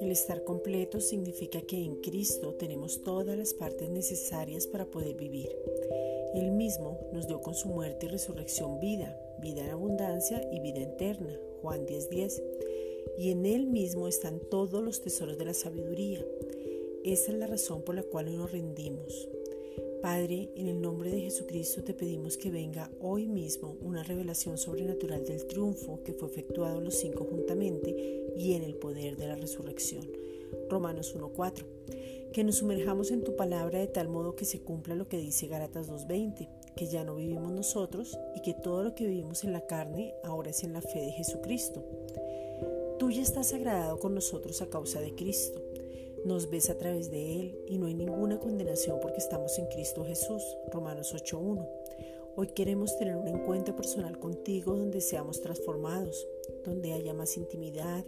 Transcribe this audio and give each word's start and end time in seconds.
El 0.00 0.12
estar 0.12 0.44
completo 0.44 1.00
significa 1.00 1.60
que 1.62 1.76
en 1.76 1.96
Cristo 1.96 2.54
tenemos 2.54 3.02
todas 3.02 3.36
las 3.36 3.52
partes 3.52 3.90
necesarias 3.90 4.68
para 4.68 4.86
poder 4.86 5.16
vivir. 5.16 5.48
Él 6.34 6.52
mismo 6.52 7.00
nos 7.12 7.26
dio 7.26 7.40
con 7.40 7.54
su 7.54 7.68
muerte 7.68 8.06
y 8.06 8.10
resurrección 8.10 8.78
vida, 8.78 9.18
vida 9.40 9.64
en 9.64 9.70
abundancia 9.70 10.48
y 10.52 10.60
vida 10.60 10.82
eterna. 10.82 11.36
Juan 11.62 11.86
10:10. 11.86 12.40
Y 13.18 13.30
en 13.30 13.44
Él 13.44 13.66
mismo 13.66 14.06
están 14.06 14.38
todos 14.38 14.84
los 14.84 15.00
tesoros 15.00 15.36
de 15.38 15.46
la 15.46 15.54
sabiduría. 15.54 16.24
Esa 17.02 17.32
es 17.32 17.38
la 17.38 17.48
razón 17.48 17.82
por 17.82 17.96
la 17.96 18.04
cual 18.04 18.36
nos 18.36 18.52
rendimos. 18.52 19.28
Padre, 20.06 20.52
en 20.54 20.68
el 20.68 20.80
nombre 20.80 21.10
de 21.10 21.22
Jesucristo 21.22 21.82
te 21.82 21.92
pedimos 21.92 22.36
que 22.36 22.48
venga 22.48 22.92
hoy 23.00 23.26
mismo 23.26 23.76
una 23.82 24.04
revelación 24.04 24.56
sobrenatural 24.56 25.26
del 25.26 25.44
triunfo 25.48 26.04
que 26.04 26.12
fue 26.12 26.28
efectuado 26.28 26.80
los 26.80 26.94
cinco 26.94 27.26
juntamente 27.28 28.32
y 28.36 28.52
en 28.52 28.62
el 28.62 28.76
poder 28.76 29.16
de 29.16 29.26
la 29.26 29.34
resurrección. 29.34 30.08
Romanos 30.70 31.16
1.4. 31.16 31.64
Que 32.32 32.44
nos 32.44 32.58
sumerjamos 32.58 33.10
en 33.10 33.24
tu 33.24 33.34
palabra 33.34 33.80
de 33.80 33.88
tal 33.88 34.06
modo 34.06 34.36
que 34.36 34.44
se 34.44 34.60
cumpla 34.60 34.94
lo 34.94 35.08
que 35.08 35.18
dice 35.18 35.48
Gálatas 35.48 35.90
2.20, 35.90 36.48
que 36.76 36.86
ya 36.86 37.02
no 37.02 37.16
vivimos 37.16 37.50
nosotros 37.50 38.16
y 38.36 38.42
que 38.42 38.54
todo 38.54 38.84
lo 38.84 38.94
que 38.94 39.08
vivimos 39.08 39.42
en 39.42 39.52
la 39.52 39.66
carne 39.66 40.14
ahora 40.22 40.50
es 40.50 40.62
en 40.62 40.72
la 40.72 40.82
fe 40.82 41.00
de 41.00 41.10
Jesucristo. 41.10 41.84
Tú 43.00 43.10
ya 43.10 43.22
estás 43.22 43.52
agradado 43.52 43.98
con 43.98 44.14
nosotros 44.14 44.62
a 44.62 44.70
causa 44.70 45.00
de 45.00 45.16
Cristo. 45.16 45.65
Nos 46.26 46.50
ves 46.50 46.70
a 46.70 46.76
través 46.76 47.08
de 47.08 47.36
Él 47.36 47.58
y 47.68 47.78
no 47.78 47.86
hay 47.86 47.94
ninguna 47.94 48.40
condenación 48.40 48.98
porque 49.00 49.18
estamos 49.18 49.56
en 49.60 49.66
Cristo 49.66 50.04
Jesús. 50.04 50.42
Romanos 50.72 51.14
8.1. 51.14 51.64
Hoy 52.34 52.48
queremos 52.48 52.98
tener 52.98 53.14
un 53.14 53.28
encuentro 53.28 53.76
personal 53.76 54.18
contigo 54.18 54.74
donde 54.74 55.00
seamos 55.00 55.40
transformados, 55.40 56.26
donde 56.64 56.94
haya 56.94 57.14
más 57.14 57.36
intimidad, 57.36 58.04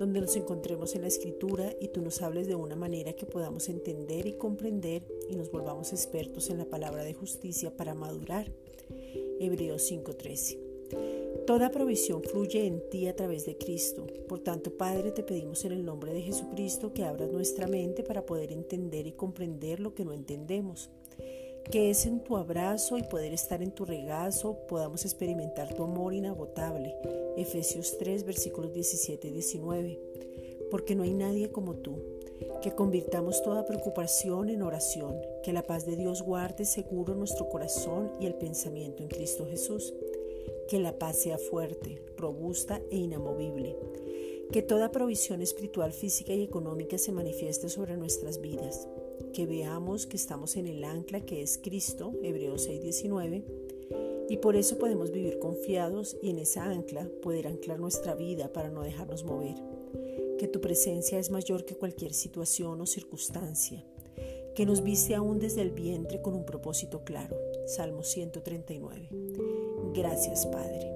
donde 0.00 0.20
nos 0.20 0.34
encontremos 0.34 0.96
en 0.96 1.02
la 1.02 1.06
escritura 1.06 1.72
y 1.80 1.86
tú 1.86 2.02
nos 2.02 2.22
hables 2.22 2.48
de 2.48 2.56
una 2.56 2.74
manera 2.74 3.12
que 3.12 3.24
podamos 3.24 3.68
entender 3.68 4.26
y 4.26 4.32
comprender 4.32 5.04
y 5.28 5.36
nos 5.36 5.52
volvamos 5.52 5.92
expertos 5.92 6.50
en 6.50 6.58
la 6.58 6.64
palabra 6.64 7.04
de 7.04 7.14
justicia 7.14 7.76
para 7.76 7.94
madurar. 7.94 8.50
Hebreos 9.38 9.88
5:13. 9.88 11.19
Toda 11.46 11.70
provisión 11.70 12.22
fluye 12.22 12.66
en 12.66 12.80
ti 12.90 13.06
a 13.06 13.16
través 13.16 13.44
de 13.46 13.56
Cristo. 13.56 14.06
Por 14.28 14.40
tanto, 14.40 14.76
Padre, 14.76 15.10
te 15.10 15.22
pedimos 15.22 15.64
en 15.64 15.72
el 15.72 15.84
nombre 15.84 16.12
de 16.12 16.22
Jesucristo 16.22 16.92
que 16.92 17.04
abras 17.04 17.30
nuestra 17.30 17.66
mente 17.66 18.02
para 18.02 18.24
poder 18.24 18.52
entender 18.52 19.06
y 19.06 19.12
comprender 19.12 19.80
lo 19.80 19.94
que 19.94 20.04
no 20.04 20.12
entendemos. 20.12 20.90
Que 21.70 21.90
es 21.90 22.06
en 22.06 22.20
tu 22.20 22.36
abrazo 22.36 22.98
y 22.98 23.02
poder 23.02 23.32
estar 23.32 23.62
en 23.62 23.72
tu 23.72 23.84
regazo 23.84 24.58
podamos 24.68 25.04
experimentar 25.04 25.74
tu 25.74 25.82
amor 25.82 26.14
inagotable. 26.14 26.94
Efesios 27.36 27.96
3, 27.98 28.24
versículos 28.24 28.72
17 28.72 29.28
y 29.28 29.32
19. 29.32 30.00
Porque 30.70 30.94
no 30.94 31.02
hay 31.02 31.14
nadie 31.14 31.50
como 31.50 31.74
tú. 31.74 31.96
Que 32.62 32.74
convirtamos 32.74 33.42
toda 33.42 33.66
preocupación 33.66 34.50
en 34.50 34.62
oración. 34.62 35.16
Que 35.42 35.52
la 35.52 35.62
paz 35.62 35.86
de 35.86 35.96
Dios 35.96 36.22
guarde 36.22 36.64
seguro 36.64 37.14
nuestro 37.14 37.48
corazón 37.48 38.12
y 38.20 38.26
el 38.26 38.34
pensamiento 38.34 39.02
en 39.02 39.08
Cristo 39.08 39.46
Jesús 39.46 39.94
que 40.70 40.78
la 40.78 41.00
paz 41.00 41.18
sea 41.18 41.36
fuerte, 41.36 42.00
robusta 42.16 42.80
e 42.92 42.96
inamovible. 42.96 43.76
Que 44.52 44.62
toda 44.62 44.92
provisión 44.92 45.42
espiritual, 45.42 45.92
física 45.92 46.32
y 46.32 46.44
económica 46.44 46.96
se 46.96 47.10
manifieste 47.10 47.68
sobre 47.68 47.96
nuestras 47.96 48.40
vidas. 48.40 48.86
Que 49.32 49.46
veamos 49.46 50.06
que 50.06 50.16
estamos 50.16 50.54
en 50.54 50.68
el 50.68 50.84
ancla 50.84 51.22
que 51.22 51.42
es 51.42 51.58
Cristo, 51.58 52.12
Hebreos 52.22 52.68
6:19, 52.68 53.44
y 54.28 54.36
por 54.36 54.54
eso 54.54 54.78
podemos 54.78 55.10
vivir 55.10 55.40
confiados 55.40 56.16
y 56.22 56.30
en 56.30 56.38
esa 56.38 56.62
ancla 56.62 57.10
poder 57.20 57.48
anclar 57.48 57.80
nuestra 57.80 58.14
vida 58.14 58.52
para 58.52 58.70
no 58.70 58.84
dejarnos 58.84 59.24
mover. 59.24 59.56
Que 60.38 60.46
tu 60.46 60.60
presencia 60.60 61.18
es 61.18 61.32
mayor 61.32 61.64
que 61.64 61.74
cualquier 61.74 62.14
situación 62.14 62.80
o 62.80 62.86
circunstancia. 62.86 63.84
Que 64.54 64.66
nos 64.66 64.84
viste 64.84 65.16
aún 65.16 65.40
desde 65.40 65.62
el 65.62 65.72
vientre 65.72 66.22
con 66.22 66.34
un 66.34 66.44
propósito 66.44 67.02
claro. 67.02 67.36
Salmo 67.66 68.04
139. 68.04 69.59
Gracias, 69.94 70.46
Padre. 70.46 70.90